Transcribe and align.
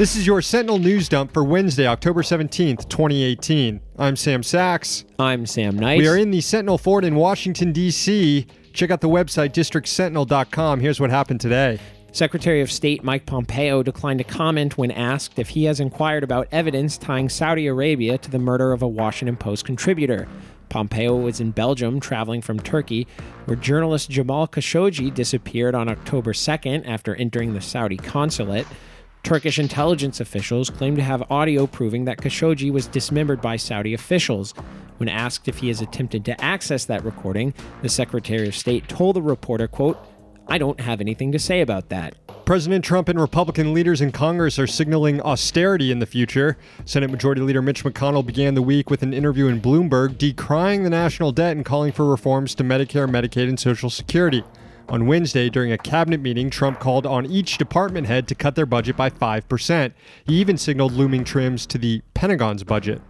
This 0.00 0.16
is 0.16 0.26
your 0.26 0.40
Sentinel 0.40 0.78
News 0.78 1.10
Dump 1.10 1.30
for 1.30 1.44
Wednesday, 1.44 1.86
October 1.86 2.22
17th, 2.22 2.88
2018. 2.88 3.82
I'm 3.98 4.16
Sam 4.16 4.42
Sacks. 4.42 5.04
I'm 5.18 5.44
Sam 5.44 5.78
Knight. 5.78 5.98
We 5.98 6.08
are 6.08 6.16
in 6.16 6.30
the 6.30 6.40
Sentinel 6.40 6.78
Fort 6.78 7.04
in 7.04 7.16
Washington, 7.16 7.70
D.C. 7.70 8.46
Check 8.72 8.90
out 8.90 9.02
the 9.02 9.10
website, 9.10 9.50
districtsentinel.com. 9.50 10.80
Here's 10.80 11.00
what 11.00 11.10
happened 11.10 11.42
today. 11.42 11.78
Secretary 12.12 12.62
of 12.62 12.72
State 12.72 13.04
Mike 13.04 13.26
Pompeo 13.26 13.82
declined 13.82 14.16
to 14.20 14.24
comment 14.24 14.78
when 14.78 14.90
asked 14.90 15.38
if 15.38 15.50
he 15.50 15.64
has 15.64 15.80
inquired 15.80 16.24
about 16.24 16.48
evidence 16.50 16.96
tying 16.96 17.28
Saudi 17.28 17.66
Arabia 17.66 18.16
to 18.16 18.30
the 18.30 18.38
murder 18.38 18.72
of 18.72 18.80
a 18.80 18.88
Washington 18.88 19.36
Post 19.36 19.66
contributor. 19.66 20.26
Pompeo 20.70 21.14
was 21.14 21.40
in 21.40 21.50
Belgium 21.50 22.00
traveling 22.00 22.40
from 22.40 22.58
Turkey, 22.58 23.06
where 23.44 23.54
journalist 23.54 24.08
Jamal 24.08 24.48
Khashoggi 24.48 25.12
disappeared 25.12 25.74
on 25.74 25.90
October 25.90 26.32
2nd 26.32 26.88
after 26.88 27.14
entering 27.16 27.52
the 27.52 27.60
Saudi 27.60 27.98
consulate. 27.98 28.66
Turkish 29.22 29.58
intelligence 29.58 30.20
officials 30.20 30.70
claim 30.70 30.96
to 30.96 31.02
have 31.02 31.30
audio 31.30 31.66
proving 31.66 32.04
that 32.06 32.18
Khashoggi 32.18 32.72
was 32.72 32.86
dismembered 32.86 33.40
by 33.40 33.56
Saudi 33.56 33.94
officials. 33.94 34.52
When 34.96 35.08
asked 35.08 35.46
if 35.46 35.58
he 35.58 35.68
has 35.68 35.80
attempted 35.80 36.24
to 36.24 36.44
access 36.44 36.84
that 36.86 37.04
recording, 37.04 37.54
the 37.82 37.88
Secretary 37.88 38.48
of 38.48 38.54
State 38.54 38.88
told 38.88 39.16
the 39.16 39.22
reporter, 39.22 39.68
quote, 39.68 39.98
I 40.48 40.58
don't 40.58 40.80
have 40.80 41.00
anything 41.00 41.30
to 41.32 41.38
say 41.38 41.60
about 41.60 41.90
that. 41.90 42.16
President 42.44 42.84
Trump 42.84 43.08
and 43.08 43.20
Republican 43.20 43.72
leaders 43.72 44.00
in 44.00 44.10
Congress 44.10 44.58
are 44.58 44.66
signaling 44.66 45.20
austerity 45.20 45.92
in 45.92 46.00
the 46.00 46.06
future. 46.06 46.56
Senate 46.84 47.10
Majority 47.10 47.42
Leader 47.42 47.62
Mitch 47.62 47.84
McConnell 47.84 48.26
began 48.26 48.54
the 48.54 48.62
week 48.62 48.90
with 48.90 49.04
an 49.04 49.14
interview 49.14 49.46
in 49.46 49.60
Bloomberg 49.60 50.18
decrying 50.18 50.82
the 50.82 50.90
national 50.90 51.30
debt 51.30 51.56
and 51.56 51.64
calling 51.64 51.92
for 51.92 52.04
reforms 52.04 52.56
to 52.56 52.64
Medicare, 52.64 53.08
Medicaid, 53.08 53.48
and 53.48 53.60
Social 53.60 53.90
Security. 53.90 54.42
On 54.90 55.06
Wednesday, 55.06 55.48
during 55.48 55.70
a 55.70 55.78
cabinet 55.78 56.20
meeting, 56.20 56.50
Trump 56.50 56.80
called 56.80 57.06
on 57.06 57.24
each 57.24 57.58
department 57.58 58.08
head 58.08 58.26
to 58.26 58.34
cut 58.34 58.56
their 58.56 58.66
budget 58.66 58.96
by 58.96 59.08
5%. 59.08 59.92
He 60.24 60.34
even 60.40 60.58
signaled 60.58 60.90
looming 60.90 61.22
trims 61.22 61.64
to 61.66 61.78
the 61.78 62.02
Pentagon's 62.12 62.64
budget. 62.64 63.00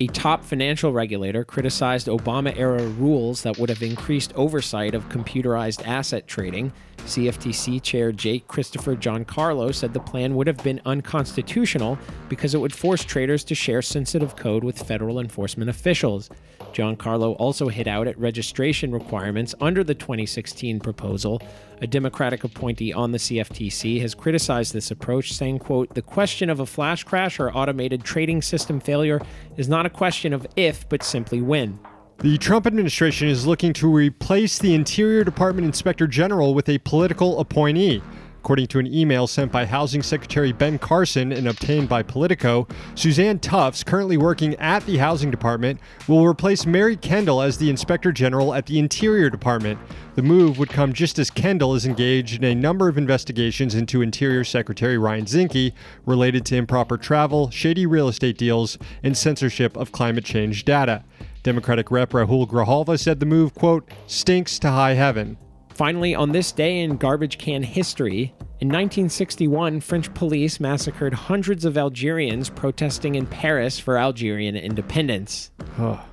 A 0.00 0.06
top 0.08 0.44
financial 0.44 0.92
regulator 0.92 1.42
criticized 1.42 2.08
Obama 2.08 2.54
era 2.58 2.82
rules 2.82 3.42
that 3.42 3.58
would 3.58 3.70
have 3.70 3.82
increased 3.82 4.34
oversight 4.34 4.94
of 4.94 5.08
computerized 5.08 5.86
asset 5.86 6.26
trading. 6.26 6.72
CFTC 7.06 7.82
Chair 7.82 8.12
J. 8.12 8.40
Christopher 8.40 8.96
Giancarlo 8.96 9.74
said 9.74 9.92
the 9.92 10.00
plan 10.00 10.34
would 10.36 10.46
have 10.46 10.62
been 10.62 10.80
unconstitutional 10.86 11.98
because 12.28 12.54
it 12.54 12.58
would 12.58 12.72
force 12.72 13.04
traders 13.04 13.44
to 13.44 13.54
share 13.54 13.82
sensitive 13.82 14.36
code 14.36 14.64
with 14.64 14.80
federal 14.82 15.18
enforcement 15.18 15.70
officials. 15.70 16.30
Giancarlo 16.72 17.36
also 17.38 17.68
hit 17.68 17.86
out 17.86 18.06
at 18.06 18.18
registration 18.18 18.92
requirements 18.92 19.54
under 19.60 19.82
the 19.82 19.94
2016 19.94 20.80
proposal. 20.80 21.42
A 21.80 21.86
Democratic 21.86 22.44
appointee 22.44 22.92
on 22.92 23.12
the 23.12 23.18
CFTC 23.18 24.00
has 24.00 24.14
criticized 24.14 24.72
this 24.72 24.90
approach, 24.90 25.32
saying, 25.32 25.58
quote, 25.60 25.94
the 25.94 26.02
question 26.02 26.50
of 26.50 26.60
a 26.60 26.66
flash 26.66 27.04
crash 27.04 27.40
or 27.40 27.50
automated 27.50 28.04
trading 28.04 28.42
system 28.42 28.80
failure 28.80 29.20
is 29.56 29.68
not 29.68 29.86
a 29.86 29.90
question 29.90 30.32
of 30.32 30.46
if, 30.56 30.88
but 30.88 31.02
simply 31.02 31.40
when. 31.40 31.78
The 32.22 32.36
Trump 32.36 32.66
administration 32.66 33.28
is 33.28 33.46
looking 33.46 33.72
to 33.72 33.90
replace 33.90 34.58
the 34.58 34.74
Interior 34.74 35.24
Department 35.24 35.64
Inspector 35.64 36.06
General 36.08 36.52
with 36.52 36.68
a 36.68 36.76
political 36.76 37.40
appointee. 37.40 38.02
According 38.40 38.66
to 38.66 38.78
an 38.78 38.86
email 38.86 39.26
sent 39.26 39.50
by 39.50 39.64
Housing 39.64 40.02
Secretary 40.02 40.52
Ben 40.52 40.78
Carson 40.78 41.32
and 41.32 41.48
obtained 41.48 41.88
by 41.88 42.02
Politico, 42.02 42.68
Suzanne 42.94 43.38
Tufts, 43.38 43.82
currently 43.82 44.18
working 44.18 44.54
at 44.56 44.84
the 44.84 44.98
Housing 44.98 45.30
Department, 45.30 45.80
will 46.08 46.26
replace 46.26 46.66
Mary 46.66 46.94
Kendall 46.94 47.40
as 47.40 47.56
the 47.56 47.70
Inspector 47.70 48.12
General 48.12 48.52
at 48.52 48.66
the 48.66 48.78
Interior 48.78 49.30
Department. 49.30 49.78
The 50.14 50.22
move 50.22 50.58
would 50.58 50.68
come 50.68 50.92
just 50.92 51.18
as 51.18 51.30
Kendall 51.30 51.74
is 51.74 51.86
engaged 51.86 52.36
in 52.36 52.44
a 52.44 52.54
number 52.54 52.86
of 52.86 52.98
investigations 52.98 53.74
into 53.74 54.02
Interior 54.02 54.44
Secretary 54.44 54.98
Ryan 54.98 55.24
Zinke 55.24 55.72
related 56.04 56.44
to 56.46 56.56
improper 56.56 56.98
travel, 56.98 57.48
shady 57.50 57.86
real 57.86 58.08
estate 58.08 58.36
deals, 58.36 58.76
and 59.02 59.16
censorship 59.16 59.74
of 59.74 59.90
climate 59.90 60.26
change 60.26 60.66
data. 60.66 61.02
Democratic 61.42 61.90
Rep 61.90 62.10
Raúl 62.10 62.48
Grijalva 62.48 62.98
said 62.98 63.20
the 63.20 63.26
move, 63.26 63.54
quote, 63.54 63.90
stinks 64.06 64.58
to 64.60 64.70
high 64.70 64.94
heaven. 64.94 65.36
Finally, 65.70 66.14
on 66.14 66.32
this 66.32 66.52
day 66.52 66.80
in 66.80 66.96
garbage 66.96 67.38
can 67.38 67.62
history, 67.62 68.34
in 68.60 68.68
1961, 68.68 69.80
French 69.80 70.12
police 70.12 70.60
massacred 70.60 71.14
hundreds 71.14 71.64
of 71.64 71.78
Algerians 71.78 72.50
protesting 72.50 73.14
in 73.14 73.26
Paris 73.26 73.78
for 73.78 73.96
Algerian 73.96 74.54
independence. 74.56 75.50
Oh. 75.78 76.04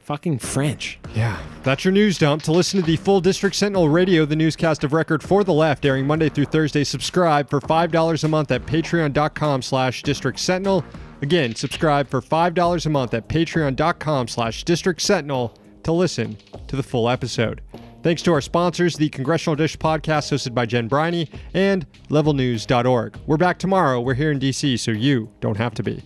Fucking 0.00 0.40
French. 0.40 0.98
Yeah, 1.14 1.38
that's 1.62 1.84
your 1.84 1.92
news 1.92 2.18
dump. 2.18 2.42
To 2.42 2.52
listen 2.52 2.80
to 2.80 2.84
the 2.84 2.96
full 2.96 3.20
District 3.20 3.54
Sentinel 3.54 3.88
Radio, 3.88 4.26
the 4.26 4.36
newscast 4.36 4.82
of 4.82 4.92
record 4.92 5.22
for 5.22 5.44
the 5.44 5.52
left, 5.54 5.86
airing 5.86 6.06
Monday 6.06 6.28
through 6.28 6.46
Thursday, 6.46 6.84
subscribe 6.84 7.48
for 7.48 7.60
$5 7.60 8.24
a 8.24 8.28
month 8.28 8.50
at 8.50 8.66
patreon.com 8.66 9.62
slash 9.62 10.02
district 10.02 10.40
sentinel. 10.40 10.84
Again, 11.24 11.54
subscribe 11.54 12.06
for 12.06 12.20
$5 12.20 12.84
a 12.84 12.90
month 12.90 13.14
at 13.14 13.30
patreon.com 13.30 14.28
slash 14.28 14.62
district 14.62 15.00
sentinel 15.00 15.56
to 15.82 15.90
listen 15.90 16.36
to 16.66 16.76
the 16.76 16.82
full 16.82 17.08
episode. 17.08 17.62
Thanks 18.02 18.20
to 18.24 18.32
our 18.34 18.42
sponsors, 18.42 18.98
the 18.98 19.08
Congressional 19.08 19.56
Dish 19.56 19.78
podcast 19.78 20.30
hosted 20.30 20.52
by 20.52 20.66
Jen 20.66 20.86
Briney 20.86 21.30
and 21.54 21.86
levelnews.org. 22.10 23.16
We're 23.26 23.38
back 23.38 23.58
tomorrow. 23.58 24.02
We're 24.02 24.12
here 24.12 24.32
in 24.32 24.38
DC, 24.38 24.78
so 24.78 24.90
you 24.90 25.30
don't 25.40 25.56
have 25.56 25.72
to 25.76 25.82
be. 25.82 26.02